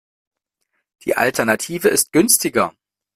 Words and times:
Die 1.05 1.15
Alternative 1.15 1.87
ist 1.89 2.11
günstiger. 2.11 2.73